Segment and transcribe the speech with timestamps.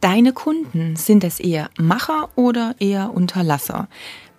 [0.00, 3.86] Deine Kunden, sind es eher Macher oder eher Unterlasser?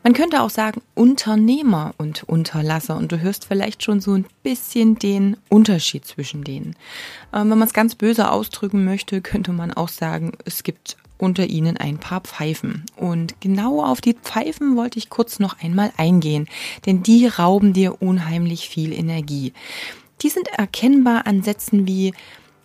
[0.04, 4.96] Man könnte auch sagen Unternehmer und Unterlasser und du hörst vielleicht schon so ein bisschen
[4.96, 6.76] den Unterschied zwischen denen.
[7.32, 11.46] Ähm, wenn man es ganz böse ausdrücken möchte, könnte man auch sagen, es gibt unter
[11.46, 12.84] ihnen ein paar Pfeifen.
[12.96, 16.48] Und genau auf die Pfeifen wollte ich kurz noch einmal eingehen,
[16.88, 19.54] denn die rauben dir unheimlich viel Energie.
[20.24, 22.14] Die sind erkennbar an Sätzen wie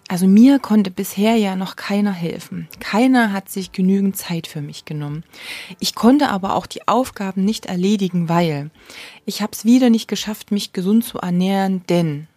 [0.09, 2.69] also mir konnte bisher ja noch keiner helfen.
[2.79, 5.25] Keiner hat sich genügend Zeit für mich genommen.
[5.81, 8.71] Ich konnte aber auch die Aufgaben nicht erledigen, weil
[9.25, 12.29] ich habe es wieder nicht geschafft, mich gesund zu ernähren, denn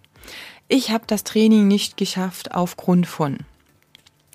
[0.68, 3.38] ich habe das Training nicht geschafft aufgrund von.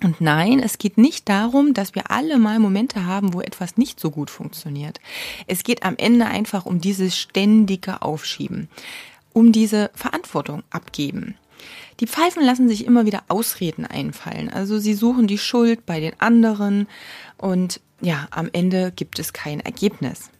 [0.03, 3.99] Und nein, es geht nicht darum, dass wir alle mal Momente haben, wo etwas nicht
[3.99, 5.01] so gut funktioniert.
[5.47, 8.69] Es geht am Ende einfach um dieses ständige Aufschieben,
[9.33, 11.37] um diese Verantwortung abgeben.
[12.01, 14.51] Die Pfeifen lassen sich immer wieder Ausreden einfallen.
[14.51, 16.89] Also sie suchen die Schuld bei den anderen
[17.39, 20.31] und ja, am Ende gibt es kein Ergebnis.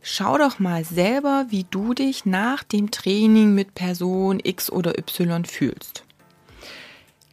[0.00, 5.44] Schau doch mal selber, wie du dich nach dem Training mit Person X oder Y
[5.44, 6.04] fühlst.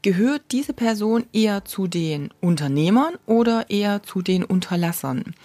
[0.02, 5.36] Gehört diese Person eher zu den Unternehmern oder eher zu den Unterlassern?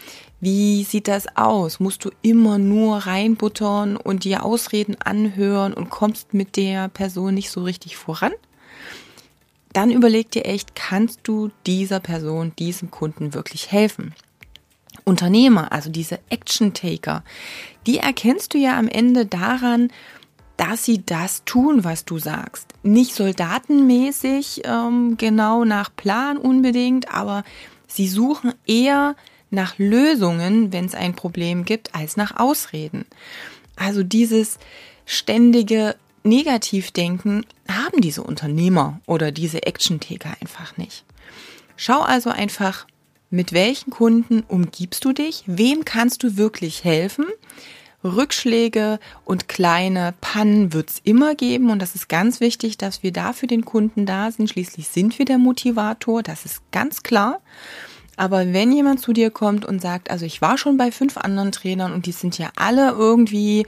[0.40, 1.80] Wie sieht das aus?
[1.80, 7.50] Musst du immer nur reinbuttern und dir Ausreden anhören und kommst mit der Person nicht
[7.50, 8.32] so richtig voran?
[9.72, 14.14] Dann überleg dir echt, kannst du dieser Person, diesem Kunden wirklich helfen?
[15.02, 17.24] Unternehmer, also diese Action-Taker,
[17.88, 19.90] die erkennst du ja am Ende daran,
[20.56, 22.72] dass sie das tun, was du sagst.
[22.82, 27.44] Nicht soldatenmäßig, ähm, genau nach Plan unbedingt, aber
[27.86, 29.16] sie suchen eher
[29.50, 33.04] nach Lösungen, wenn es ein Problem gibt, als nach Ausreden.
[33.76, 34.58] Also dieses
[35.06, 41.04] ständige Negativdenken haben diese Unternehmer oder diese Action-Taker einfach nicht.
[41.76, 42.86] Schau also einfach,
[43.30, 47.26] mit welchen Kunden umgibst du dich, wem kannst du wirklich helfen
[48.04, 53.12] Rückschläge und kleine Pannen wird es immer geben und das ist ganz wichtig, dass wir
[53.12, 54.50] da für den Kunden da sind.
[54.50, 57.40] Schließlich sind wir der Motivator, das ist ganz klar.
[58.16, 61.50] Aber wenn jemand zu dir kommt und sagt, also ich war schon bei fünf anderen
[61.50, 63.66] Trainern und die sind ja alle irgendwie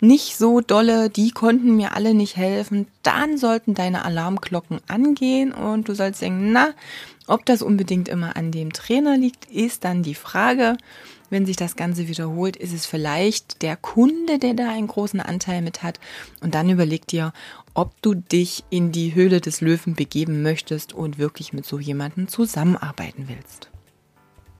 [0.00, 5.88] nicht so dolle, die konnten mir alle nicht helfen, dann sollten deine Alarmglocken angehen und
[5.88, 6.70] du sollst denken, na,
[7.26, 10.76] ob das unbedingt immer an dem Trainer liegt, ist dann die Frage.
[11.30, 15.62] Wenn sich das Ganze wiederholt, ist es vielleicht der Kunde, der da einen großen Anteil
[15.62, 16.00] mit hat.
[16.40, 17.32] Und dann überleg dir,
[17.72, 22.26] ob du dich in die Höhle des Löwen begeben möchtest und wirklich mit so jemandem
[22.26, 23.70] zusammenarbeiten willst.